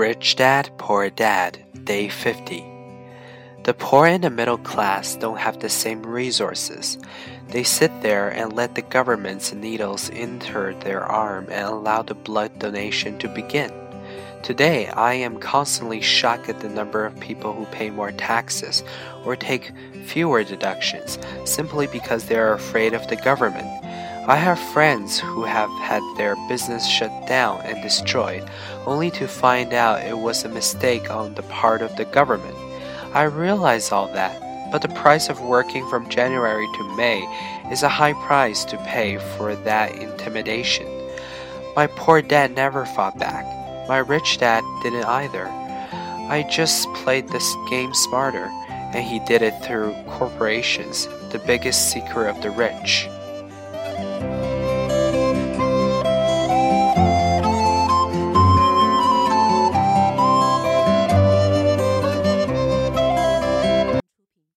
Rich 0.00 0.36
Dad, 0.36 0.70
Poor 0.78 1.10
Dad, 1.10 1.62
Day 1.84 2.08
50. 2.08 2.64
The 3.64 3.74
poor 3.74 4.06
and 4.06 4.24
the 4.24 4.30
middle 4.30 4.56
class 4.56 5.14
don't 5.14 5.36
have 5.36 5.60
the 5.60 5.68
same 5.68 6.02
resources. 6.02 6.96
They 7.48 7.64
sit 7.64 7.92
there 8.00 8.30
and 8.30 8.54
let 8.54 8.76
the 8.76 8.80
government's 8.80 9.52
needles 9.52 10.08
enter 10.14 10.72
their 10.72 11.04
arm 11.04 11.48
and 11.50 11.66
allow 11.66 12.00
the 12.00 12.14
blood 12.14 12.58
donation 12.58 13.18
to 13.18 13.28
begin. 13.28 13.70
Today, 14.42 14.88
I 14.88 15.12
am 15.12 15.38
constantly 15.38 16.00
shocked 16.00 16.48
at 16.48 16.60
the 16.60 16.70
number 16.70 17.04
of 17.04 17.20
people 17.20 17.52
who 17.52 17.66
pay 17.66 17.90
more 17.90 18.10
taxes 18.10 18.82
or 19.26 19.36
take 19.36 19.70
fewer 20.06 20.44
deductions 20.44 21.18
simply 21.44 21.86
because 21.88 22.24
they 22.24 22.38
are 22.38 22.54
afraid 22.54 22.94
of 22.94 23.06
the 23.08 23.16
government. 23.16 23.68
I 24.30 24.36
have 24.36 24.60
friends 24.60 25.18
who 25.18 25.42
have 25.42 25.72
had 25.80 26.04
their 26.16 26.36
business 26.48 26.86
shut 26.86 27.10
down 27.26 27.62
and 27.62 27.82
destroyed, 27.82 28.48
only 28.86 29.10
to 29.10 29.26
find 29.26 29.74
out 29.74 30.06
it 30.06 30.16
was 30.16 30.44
a 30.44 30.48
mistake 30.48 31.10
on 31.10 31.34
the 31.34 31.42
part 31.42 31.82
of 31.82 31.96
the 31.96 32.04
government. 32.04 32.54
I 33.12 33.24
realize 33.24 33.90
all 33.90 34.06
that, 34.12 34.70
but 34.70 34.82
the 34.82 35.00
price 35.02 35.28
of 35.30 35.40
working 35.40 35.84
from 35.90 36.08
January 36.08 36.64
to 36.64 36.96
May 36.96 37.22
is 37.72 37.82
a 37.82 37.88
high 37.88 38.12
price 38.12 38.64
to 38.66 38.76
pay 38.84 39.18
for 39.36 39.56
that 39.56 39.96
intimidation. 39.96 40.86
My 41.74 41.88
poor 41.88 42.22
dad 42.22 42.54
never 42.54 42.86
fought 42.86 43.18
back. 43.18 43.44
My 43.88 43.98
rich 43.98 44.38
dad 44.38 44.62
didn't 44.84 45.06
either. 45.06 45.48
I 45.48 46.46
just 46.48 46.86
played 46.94 47.26
this 47.30 47.52
game 47.68 47.92
smarter, 47.94 48.46
and 48.68 49.04
he 49.04 49.18
did 49.18 49.42
it 49.42 49.60
through 49.64 49.92
corporations, 50.06 51.08
the 51.32 51.42
biggest 51.44 51.90
secret 51.90 52.30
of 52.30 52.40
the 52.42 52.52
rich. 52.52 53.08